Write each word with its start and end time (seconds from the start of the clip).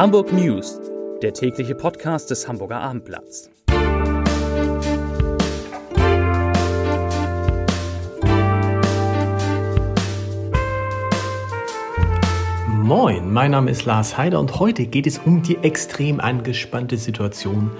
Hamburg 0.00 0.32
News, 0.32 0.80
der 1.20 1.34
tägliche 1.34 1.74
Podcast 1.74 2.30
des 2.30 2.48
Hamburger 2.48 2.80
Abendblatts. 2.80 3.50
Moin, 12.66 13.30
mein 13.30 13.50
Name 13.50 13.70
ist 13.70 13.84
Lars 13.84 14.16
Heider 14.16 14.40
und 14.40 14.58
heute 14.58 14.86
geht 14.86 15.06
es 15.06 15.18
um 15.18 15.42
die 15.42 15.58
extrem 15.58 16.18
angespannte 16.18 16.96
Situation 16.96 17.70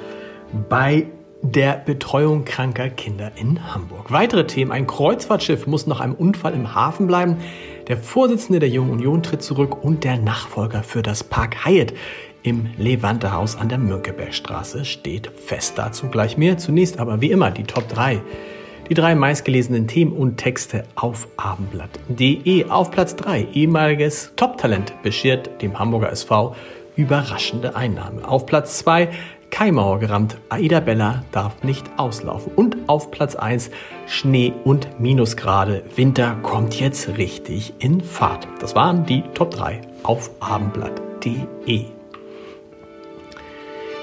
bei 0.69 1.07
der 1.41 1.73
Betreuung 1.77 2.45
kranker 2.45 2.91
Kinder 2.91 3.33
in 3.37 3.73
Hamburg. 3.73 4.13
Weitere 4.13 4.47
Themen. 4.47 4.73
Ein 4.73 4.87
Kreuzfahrtschiff 4.87 5.67
muss 5.67 5.87
nach 5.87 6.01
einem 6.01 6.15
Unfall 6.15 6.53
im 6.53 6.75
Hafen 6.75 7.07
bleiben. 7.07 7.39
Der 7.91 7.97
Vorsitzende 7.97 8.61
der 8.61 8.69
Jungen 8.69 8.93
Union 8.93 9.21
tritt 9.21 9.43
zurück 9.43 9.83
und 9.83 10.05
der 10.05 10.17
Nachfolger 10.17 10.85
für 10.85 11.03
das 11.03 11.25
Park 11.25 11.67
Hyatt 11.67 11.93
im 12.45 12.69
Levante 12.79 13.33
Haus 13.33 13.57
an 13.57 13.69
der 13.69 13.79
Mönckebergstraße 13.79 14.85
steht 14.85 15.27
fest. 15.27 15.73
Dazu 15.77 16.07
gleich 16.07 16.37
mehr. 16.37 16.57
Zunächst 16.57 17.01
aber 17.01 17.21
wie 17.21 17.33
immer 17.33 17.51
die 17.51 17.65
Top 17.65 17.89
3. 17.89 18.21
Die 18.89 18.95
drei 18.95 19.17
meistgelesenen 19.17 19.89
Themen 19.89 20.13
und 20.13 20.37
Texte 20.37 20.85
auf 20.95 21.27
abendblatt.de. 21.37 22.67
Auf 22.69 22.93
Platz 22.93 23.17
3 23.17 23.49
ehemaliges 23.55 24.35
Top-Talent 24.37 25.03
beschert 25.03 25.61
dem 25.61 25.77
Hamburger 25.77 26.13
SV 26.13 26.55
überraschende 26.95 27.75
Einnahme. 27.75 28.29
Auf 28.29 28.47
Platz 28.47 28.79
2 28.79 29.09
Kaimauer 29.51 29.99
gerammt. 29.99 30.39
Aida 30.49 30.81
Bella 30.81 31.25
darf 31.33 31.63
nicht 31.63 31.85
auslaufen. 31.97 32.53
Und 32.55 32.77
auf 32.87 33.11
Platz 33.11 33.37
1 33.37 33.71
Schnee 34.07 34.53
und 34.65 35.01
Minusgrade. 35.01 35.85
Winter 35.97 36.37
kommt 36.43 36.81
jetzt 36.81 37.17
richtig 37.19 37.75
in 37.79 38.01
Fahrt. 38.01 38.49
Das 38.61 38.75
waren 38.75 39.05
die 39.05 39.23
Top 39.35 39.51
3 39.51 39.81
auf 40.03 40.31
abendblatt.de. 40.41 41.85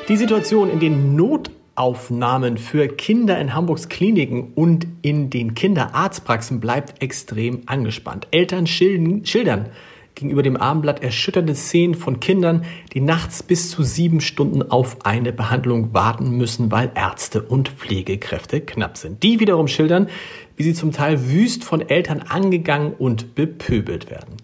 Die 0.09 0.16
Situation 0.16 0.70
in 0.70 0.80
den 0.80 1.16
Notaufnahmen 1.16 2.58
für 2.58 2.88
Kinder 2.88 3.39
in 3.39 3.54
Hamburgs 3.54 3.89
Kliniken 3.89 4.54
und 4.56 4.88
in 5.02 5.30
den 5.30 5.54
Kinderarztpraxen 5.54 6.59
bleibt 6.59 7.02
extrem 7.02 7.64
angespannt. 7.66 8.28
Eltern 8.32 8.67
schildern, 8.67 9.70
gegenüber 10.18 10.42
dem 10.42 10.58
Abendblatt 10.58 11.04
erschütternde 11.04 11.54
Szenen 11.54 11.94
von 11.94 12.20
Kindern, 12.20 12.66
die 12.94 13.02
nachts 13.02 13.44
bis 13.44 13.70
zu 13.70 13.84
sieben 13.84 14.20
Stunden 14.20 14.64
auf 14.64 15.06
eine 15.06 15.32
Behandlung 15.32 15.94
warten 15.94 16.32
müssen, 16.32 16.72
weil 16.72 16.92
Ärzte 16.96 17.44
und 17.44 17.70
Pflegekräfte 17.70 18.62
knapp 18.62 18.98
sind. 18.98 19.22
Die 19.22 19.40
wiederum 19.40 19.68
schildern, 19.68 20.10
wie 20.56 20.64
sie 20.64 20.73
zum 20.73 20.92
Teil 20.92 21.30
wüst 21.30 21.64
von 21.64 21.88
Eltern 21.88 22.23
angegangen 22.28 22.94
und 22.98 23.36
bepöbelt 23.36 24.10
werden. 24.10 24.38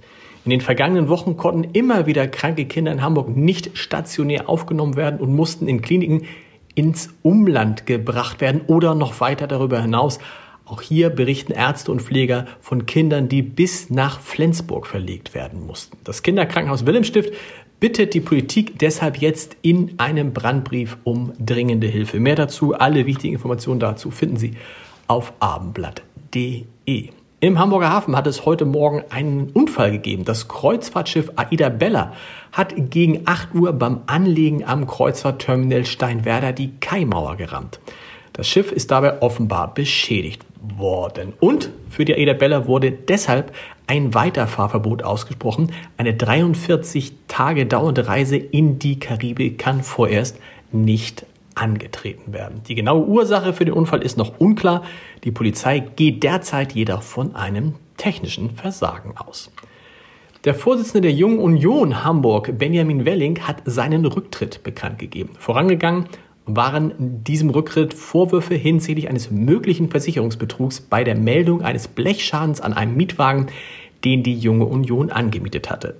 In 0.45 0.51
den 0.51 0.61
vergangenen 0.61 1.09
Wochen 1.09 1.37
konnten 1.37 1.63
immer 1.73 2.05
wieder 2.05 2.27
kranke 2.27 2.65
Kinder 2.65 2.91
in 2.91 3.01
Hamburg 3.01 3.35
nicht 3.35 3.77
stationär 3.77 4.49
aufgenommen 4.49 4.95
werden 4.95 5.19
und 5.19 5.33
mussten 5.33 5.67
in 5.67 5.81
Kliniken 5.81 6.23
ins 6.75 7.09
Umland 7.23 7.85
gebracht 7.85 8.41
werden 8.41 8.61
oder 8.67 8.93
noch 8.93 9.19
weiter 9.21 9.47
darüber 9.47 9.81
hinaus 9.81 10.19
auch 10.65 10.81
hier 10.81 11.09
berichten 11.09 11.51
Ärzte 11.51 11.91
und 11.91 12.01
Pfleger 12.01 12.45
von 12.61 12.85
Kindern, 12.85 13.27
die 13.27 13.41
bis 13.41 13.89
nach 13.89 14.19
Flensburg 14.19 14.87
verlegt 14.87 15.33
werden 15.33 15.65
mussten. 15.65 15.97
Das 16.03 16.23
Kinderkrankenhaus 16.23 16.85
Wilhelmstift 16.85 17.33
bittet 17.79 18.13
die 18.13 18.21
Politik 18.21 18.79
deshalb 18.79 19.17
jetzt 19.17 19.57
in 19.61 19.95
einem 19.99 20.31
Brandbrief 20.31 20.97
um 21.03 21.33
dringende 21.37 21.87
Hilfe. 21.87 22.19
Mehr 22.19 22.35
dazu, 22.35 22.73
alle 22.73 23.05
wichtigen 23.05 23.33
Informationen 23.33 23.81
dazu 23.81 24.09
finden 24.09 24.37
Sie 24.37 24.53
auf 25.07 25.33
abendblatt.de. 25.39 27.09
Im 27.41 27.59
Hamburger 27.59 27.89
Hafen 27.89 28.15
hat 28.15 28.25
es 28.25 28.45
heute 28.45 28.63
Morgen 28.63 29.03
einen 29.09 29.49
Unfall 29.49 29.91
gegeben. 29.91 30.23
Das 30.23 30.47
Kreuzfahrtschiff 30.47 31.33
Aida 31.35 31.67
Bella 31.67 32.13
hat 32.53 32.73
gegen 32.89 33.23
8 33.25 33.53
Uhr 33.53 33.73
beim 33.73 34.03
Anlegen 34.05 34.63
am 34.63 34.87
Kreuzfahrtterminal 34.87 35.83
Steinwerder 35.83 36.53
die 36.53 36.71
Kaimauer 36.79 37.35
gerammt. 37.35 37.81
Das 38.33 38.47
Schiff 38.47 38.71
ist 38.71 38.89
dabei 38.89 39.21
offenbar 39.21 39.73
beschädigt 39.73 40.43
worden. 40.77 41.33
Und 41.39 41.69
für 41.89 42.03
die 42.03 42.15
Aida 42.15 42.33
Bella 42.33 42.65
wurde 42.67 42.91
deshalb 42.91 43.53
ein 43.85 44.13
Weiterfahrverbot 44.13 45.03
ausgesprochen. 45.03 45.71
Eine 45.97 46.15
43 46.15 47.13
Tage 47.27 47.65
dauernde 47.65 48.07
Reise 48.07 48.37
in 48.37 48.79
die 48.79 48.99
Karibik 48.99 49.59
kann 49.59 49.83
vorerst 49.83 50.39
nicht 50.71 51.25
angetreten 51.53 52.33
werden. 52.33 52.61
Die 52.67 52.73
genaue 52.73 53.05
Ursache 53.05 53.53
für 53.53 53.65
den 53.65 53.75
Unfall 53.75 54.01
ist 54.01 54.17
noch 54.17 54.39
unklar. 54.39 54.83
Die 55.23 55.31
Polizei 55.31 55.79
geht 55.79 56.23
derzeit 56.23 56.73
jedoch 56.73 57.03
von 57.03 57.35
einem 57.35 57.75
technischen 57.97 58.51
Versagen 58.51 59.15
aus. 59.15 59.51
Der 60.45 60.55
Vorsitzende 60.55 61.01
der 61.01 61.13
Jungen 61.13 61.39
Union 61.39 62.03
Hamburg, 62.03 62.57
Benjamin 62.57 63.05
Welling, 63.05 63.39
hat 63.41 63.61
seinen 63.65 64.05
Rücktritt 64.05 64.63
bekannt 64.63 64.99
gegeben. 64.99 65.29
Vorangegangen 65.39 66.09
waren 66.45 67.23
diesem 67.23 67.49
Rücktritt 67.49 67.93
Vorwürfe 67.93 68.55
hinsichtlich 68.55 69.09
eines 69.09 69.31
möglichen 69.31 69.89
Versicherungsbetrugs 69.89 70.81
bei 70.81 71.03
der 71.03 71.15
Meldung 71.15 71.61
eines 71.61 71.87
Blechschadens 71.87 72.61
an 72.61 72.73
einem 72.73 72.95
Mietwagen, 72.95 73.47
den 74.03 74.23
die 74.23 74.37
Junge 74.37 74.65
Union 74.65 75.09
angemietet 75.09 75.69
hatte. 75.69 75.95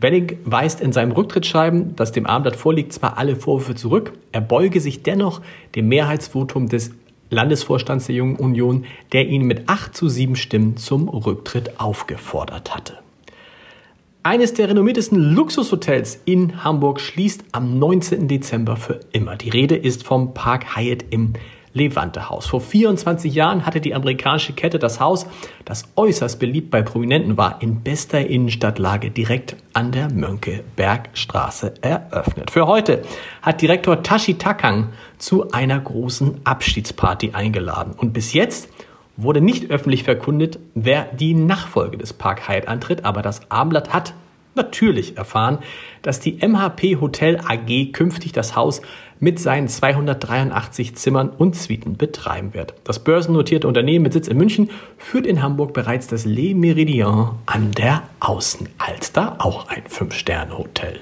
Welling 0.00 0.38
weist 0.44 0.80
in 0.80 0.92
seinem 0.92 1.12
Rücktrittsschreiben, 1.12 1.96
das 1.96 2.12
dem 2.12 2.26
Abendblatt 2.26 2.56
vorliegt, 2.56 2.92
zwar 2.92 3.18
alle 3.18 3.34
Vorwürfe 3.34 3.74
zurück, 3.74 4.12
er 4.30 4.40
beuge 4.40 4.80
sich 4.80 5.02
dennoch 5.02 5.40
dem 5.74 5.88
Mehrheitsvotum 5.88 6.68
des 6.68 6.92
Landesvorstands 7.30 8.06
der 8.06 8.14
Jungen 8.14 8.36
Union, 8.36 8.84
der 9.12 9.26
ihn 9.26 9.42
mit 9.42 9.68
acht 9.68 9.96
zu 9.96 10.08
sieben 10.08 10.36
Stimmen 10.36 10.76
zum 10.76 11.08
Rücktritt 11.08 11.80
aufgefordert 11.80 12.74
hatte. 12.74 12.98
Eines 14.28 14.52
der 14.52 14.68
renommiertesten 14.68 15.18
Luxushotels 15.18 16.20
in 16.26 16.62
Hamburg 16.62 17.00
schließt 17.00 17.44
am 17.52 17.78
19. 17.78 18.28
Dezember 18.28 18.76
für 18.76 19.00
immer. 19.12 19.36
Die 19.36 19.48
Rede 19.48 19.74
ist 19.74 20.04
vom 20.04 20.34
Park 20.34 20.76
Hyatt 20.76 21.02
im 21.08 21.32
Levante 21.72 22.28
Haus. 22.28 22.46
Vor 22.46 22.60
24 22.60 23.32
Jahren 23.32 23.64
hatte 23.64 23.80
die 23.80 23.94
amerikanische 23.94 24.52
Kette 24.52 24.78
das 24.78 25.00
Haus, 25.00 25.24
das 25.64 25.84
äußerst 25.96 26.38
beliebt 26.38 26.70
bei 26.70 26.82
Prominenten 26.82 27.38
war, 27.38 27.62
in 27.62 27.80
bester 27.80 28.26
Innenstadtlage 28.26 29.10
direkt 29.10 29.56
an 29.72 29.92
der 29.92 30.12
Mönckebergstraße 30.12 31.72
eröffnet. 31.80 32.50
Für 32.50 32.66
heute 32.66 33.04
hat 33.40 33.62
Direktor 33.62 34.02
Tashi 34.02 34.34
Takang 34.34 34.90
zu 35.16 35.52
einer 35.52 35.80
großen 35.80 36.42
Abschiedsparty 36.44 37.30
eingeladen. 37.32 37.94
Und 37.96 38.12
bis 38.12 38.34
jetzt 38.34 38.68
wurde 39.18 39.40
nicht 39.40 39.70
öffentlich 39.70 40.04
verkundet, 40.04 40.58
wer 40.74 41.04
die 41.12 41.34
Nachfolge 41.34 41.98
des 41.98 42.14
Park 42.14 42.48
Hyatt 42.48 42.68
antritt, 42.68 43.04
aber 43.04 43.20
das 43.20 43.50
Abendblatt 43.50 43.92
hat 43.92 44.14
natürlich 44.54 45.16
erfahren, 45.16 45.58
dass 46.02 46.20
die 46.20 46.38
MHP 46.38 47.00
Hotel 47.00 47.38
AG 47.38 47.92
künftig 47.92 48.32
das 48.32 48.56
Haus 48.56 48.80
mit 49.20 49.40
seinen 49.40 49.68
283 49.68 50.94
Zimmern 50.94 51.30
und 51.30 51.56
Suiten 51.56 51.96
betreiben 51.96 52.54
wird. 52.54 52.74
Das 52.84 53.02
börsennotierte 53.02 53.66
Unternehmen 53.66 54.04
mit 54.04 54.12
Sitz 54.12 54.28
in 54.28 54.36
München 54.36 54.70
führt 54.96 55.26
in 55.26 55.42
Hamburg 55.42 55.72
bereits 55.72 56.06
das 56.06 56.24
Le 56.24 56.54
Méridien 56.54 57.30
an 57.46 57.72
der 57.72 58.04
Außenalster, 58.20 59.36
auch 59.38 59.68
ein 59.68 59.82
Fünf-Sterne-Hotel. 59.88 61.00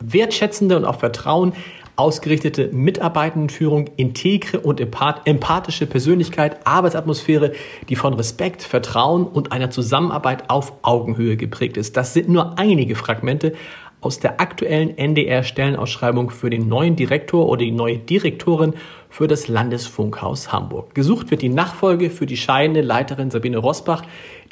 Wertschätzende 0.00 0.76
und 0.76 0.84
auf 0.84 1.00
Vertrauen 1.00 1.52
ausgerichtete 1.96 2.68
Mitarbeitendenführung, 2.68 3.90
integre 3.96 4.60
und 4.60 4.80
empathische 4.80 5.86
Persönlichkeit, 5.86 6.66
Arbeitsatmosphäre, 6.66 7.52
die 7.88 7.96
von 7.96 8.14
Respekt, 8.14 8.62
Vertrauen 8.62 9.26
und 9.26 9.52
einer 9.52 9.70
Zusammenarbeit 9.70 10.50
auf 10.50 10.74
Augenhöhe 10.82 11.36
geprägt 11.36 11.76
ist. 11.76 11.96
Das 11.96 12.12
sind 12.12 12.28
nur 12.28 12.58
einige 12.58 12.94
Fragmente 12.94 13.54
aus 14.02 14.20
der 14.20 14.40
aktuellen 14.40 14.96
NDR-Stellenausschreibung 14.96 16.30
für 16.30 16.50
den 16.50 16.68
neuen 16.68 16.96
Direktor 16.96 17.48
oder 17.48 17.64
die 17.64 17.72
neue 17.72 17.98
Direktorin 17.98 18.74
für 19.08 19.26
das 19.26 19.48
Landesfunkhaus 19.48 20.52
Hamburg. 20.52 20.94
Gesucht 20.94 21.30
wird 21.30 21.42
die 21.42 21.48
Nachfolge 21.48 22.10
für 22.10 22.26
die 22.26 22.36
scheidende 22.36 22.82
Leiterin 22.82 23.30
Sabine 23.30 23.56
Rosbach, 23.56 24.02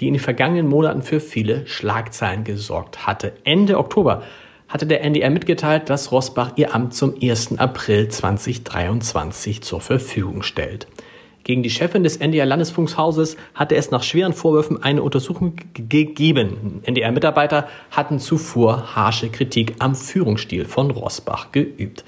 die 0.01 0.09
in 0.09 0.15
den 0.15 0.21
vergangenen 0.21 0.67
Monaten 0.67 1.03
für 1.03 1.21
viele 1.21 1.67
Schlagzeilen 1.67 2.45
gesorgt 2.45 3.07
hatte. 3.07 3.35
Ende 3.45 3.79
Oktober 3.79 4.23
hatte 4.69 4.87
der 4.87 5.03
NDR 5.03 5.31
mitgeteilt, 5.31 5.91
dass 5.91 6.13
Rosbach 6.13 6.53
ihr 6.57 6.75
Amt 6.75 6.95
zum 6.95 7.15
1. 7.21 7.59
April 7.59 8.09
2023 8.09 9.63
zur 9.63 9.81
Verfügung 9.81 10.43
stellt. 10.43 10.87
Gegen 11.45 11.63
die 11.63 11.71
Chefin 11.71 12.03
des 12.03 12.17
NDR-Landesfunkshauses 12.17 13.37
hatte 13.55 13.77
es 13.77 13.91
nach 13.91 14.03
schweren 14.03 14.33
Vorwürfen 14.33 14.83
eine 14.83 15.03
Untersuchung 15.03 15.57
gegeben. 15.75 16.81
NDR-Mitarbeiter 16.85 17.69
hatten 17.91 18.19
zuvor 18.19 18.97
harsche 18.97 19.29
Kritik 19.29 19.75
am 19.79 19.95
Führungsstil 19.95 20.65
von 20.65 20.91
Rosbach 20.91 21.53
geübt. 21.53 22.03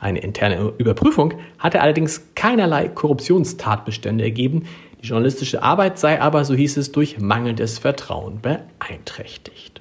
Eine 0.00 0.18
interne 0.20 0.72
Überprüfung 0.78 1.34
hatte 1.58 1.80
allerdings 1.82 2.34
keinerlei 2.34 2.88
Korruptionstatbestände 2.88 4.24
ergeben. 4.24 4.64
Die 5.00 5.06
journalistische 5.06 5.62
Arbeit 5.62 5.98
sei 6.00 6.20
aber, 6.20 6.44
so 6.44 6.54
hieß 6.54 6.76
es, 6.78 6.90
durch 6.90 7.20
mangelndes 7.20 7.78
Vertrauen 7.78 8.40
beeinträchtigt. 8.40 9.80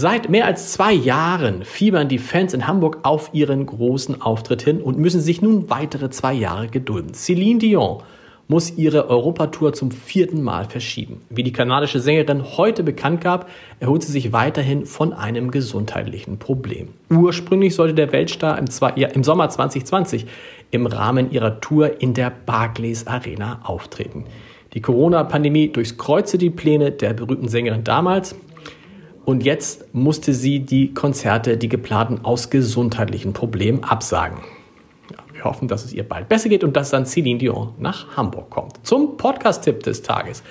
Seit 0.00 0.28
mehr 0.28 0.46
als 0.46 0.70
zwei 0.70 0.92
Jahren 0.92 1.64
fiebern 1.64 2.06
die 2.06 2.18
Fans 2.18 2.54
in 2.54 2.68
Hamburg 2.68 2.98
auf 3.02 3.30
ihren 3.32 3.66
großen 3.66 4.22
Auftritt 4.22 4.62
hin 4.62 4.80
und 4.80 4.96
müssen 4.96 5.20
sich 5.20 5.42
nun 5.42 5.70
weitere 5.70 6.08
zwei 6.08 6.34
Jahre 6.34 6.68
gedulden. 6.68 7.14
Celine 7.14 7.58
Dion 7.58 8.04
muss 8.46 8.78
ihre 8.78 9.10
Europatour 9.10 9.72
zum 9.72 9.90
vierten 9.90 10.40
Mal 10.40 10.66
verschieben. 10.66 11.22
Wie 11.30 11.42
die 11.42 11.52
kanadische 11.52 11.98
Sängerin 11.98 12.44
heute 12.56 12.84
bekannt 12.84 13.22
gab, 13.22 13.50
erholt 13.80 14.04
sie 14.04 14.12
sich 14.12 14.32
weiterhin 14.32 14.86
von 14.86 15.12
einem 15.12 15.50
gesundheitlichen 15.50 16.38
Problem. 16.38 16.90
Ursprünglich 17.10 17.74
sollte 17.74 17.94
der 17.94 18.12
Weltstar 18.12 18.56
im, 18.56 18.66
im 19.14 19.24
Sommer 19.24 19.48
2020 19.48 20.26
im 20.70 20.86
Rahmen 20.86 21.32
ihrer 21.32 21.60
Tour 21.60 22.00
in 22.00 22.14
der 22.14 22.30
Barclays 22.46 23.08
Arena 23.08 23.62
auftreten. 23.64 24.26
Die 24.74 24.80
Corona-Pandemie 24.80 25.72
durchkreuzte 25.72 26.38
die 26.38 26.50
Pläne 26.50 26.92
der 26.92 27.14
berühmten 27.14 27.48
Sängerin 27.48 27.82
damals 27.82 28.36
und 29.28 29.44
jetzt 29.44 29.92
musste 29.92 30.32
sie 30.32 30.60
die 30.60 30.94
Konzerte, 30.94 31.58
die 31.58 31.68
geplanten, 31.68 32.24
aus 32.24 32.48
gesundheitlichen 32.48 33.34
Problemen 33.34 33.84
absagen. 33.84 34.38
Wir 35.34 35.44
hoffen, 35.44 35.68
dass 35.68 35.84
es 35.84 35.92
ihr 35.92 36.02
bald 36.02 36.30
besser 36.30 36.48
geht 36.48 36.64
und 36.64 36.74
dass 36.74 36.88
dann 36.88 37.04
Celine 37.04 37.38
Dion 37.38 37.74
nach 37.78 38.16
Hamburg 38.16 38.48
kommt. 38.48 38.86
Zum 38.86 39.18
Podcast-Tipp 39.18 39.82
des 39.82 40.00
Tages. 40.00 40.42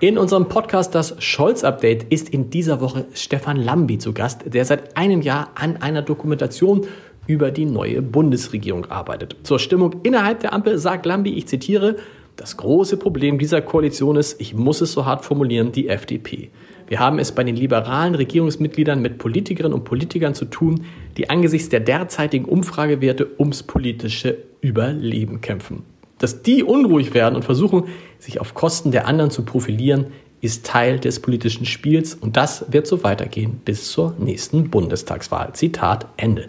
In 0.00 0.18
unserem 0.18 0.48
Podcast 0.48 0.94
Das 0.94 1.16
Scholz-Update 1.18 2.12
ist 2.12 2.28
in 2.28 2.50
dieser 2.50 2.82
Woche 2.82 3.06
Stefan 3.14 3.56
Lambi 3.56 3.96
zu 3.96 4.12
Gast, 4.12 4.42
der 4.44 4.66
seit 4.66 4.98
einem 4.98 5.22
Jahr 5.22 5.52
an 5.54 5.78
einer 5.78 6.02
Dokumentation 6.02 6.86
über 7.26 7.50
die 7.50 7.64
neue 7.64 8.02
Bundesregierung 8.02 8.84
arbeitet. 8.84 9.36
Zur 9.44 9.58
Stimmung 9.58 9.94
innerhalb 10.02 10.40
der 10.40 10.52
Ampel 10.52 10.76
sagt 10.76 11.06
Lambi, 11.06 11.32
ich 11.32 11.48
zitiere, 11.48 11.96
das 12.40 12.56
große 12.56 12.96
Problem 12.96 13.38
dieser 13.38 13.60
Koalition 13.60 14.16
ist, 14.16 14.40
ich 14.40 14.54
muss 14.54 14.80
es 14.80 14.92
so 14.92 15.04
hart 15.04 15.26
formulieren, 15.26 15.72
die 15.72 15.90
FDP. 15.90 16.48
Wir 16.88 16.98
haben 16.98 17.18
es 17.18 17.32
bei 17.32 17.44
den 17.44 17.54
liberalen 17.54 18.14
Regierungsmitgliedern 18.14 19.02
mit 19.02 19.18
Politikerinnen 19.18 19.74
und 19.74 19.84
Politikern 19.84 20.34
zu 20.34 20.46
tun, 20.46 20.86
die 21.18 21.28
angesichts 21.28 21.68
der 21.68 21.80
derzeitigen 21.80 22.46
Umfragewerte 22.46 23.28
ums 23.38 23.62
politische 23.62 24.38
Überleben 24.62 25.42
kämpfen. 25.42 25.82
Dass 26.16 26.40
die 26.40 26.62
unruhig 26.64 27.12
werden 27.12 27.36
und 27.36 27.44
versuchen, 27.44 27.84
sich 28.18 28.40
auf 28.40 28.54
Kosten 28.54 28.90
der 28.90 29.06
anderen 29.06 29.30
zu 29.30 29.44
profilieren, 29.44 30.06
ist 30.40 30.64
Teil 30.64 30.98
des 30.98 31.20
politischen 31.20 31.66
Spiels 31.66 32.14
und 32.14 32.38
das 32.38 32.72
wird 32.72 32.86
so 32.86 33.04
weitergehen 33.04 33.60
bis 33.66 33.92
zur 33.92 34.14
nächsten 34.18 34.70
Bundestagswahl. 34.70 35.52
Zitat 35.52 36.06
Ende. 36.16 36.48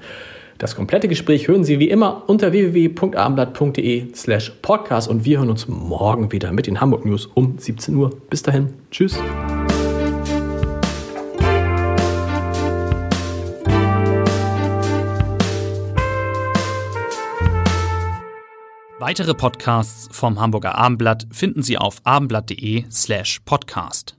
Das 0.62 0.75
komplette 0.75 1.08
Gespräch 1.08 1.48
hören 1.48 1.63
Sie 1.63 1.80
wie 1.80 1.90
immer 1.90 2.30
unter 2.30 2.52
www.abendblatt.de 2.52 4.13
slash 4.13 4.52
podcast 4.62 5.10
und 5.10 5.25
wir 5.25 5.40
hören 5.40 5.50
uns 5.50 5.68
morgen 5.68 6.31
wieder 6.31 6.52
mit 6.52 6.68
den 6.68 6.80
Hamburg 6.80 7.04
News 7.04 7.25
um 7.25 7.58
17 7.58 7.96
Uhr. 7.96 8.12
Bis 8.30 8.44
dahin. 8.44 8.72
Tschüss. 8.92 9.18
Weitere 19.00 19.34
Podcasts 19.34 20.16
vom 20.16 20.40
Hamburger 20.40 20.78
Abendblatt 20.78 21.25
finden 21.31 21.64
Sie 21.64 21.80
auf 21.80 22.02
abendblatt.de 22.04 22.84
slash 22.92 23.40
podcast. 23.46 24.16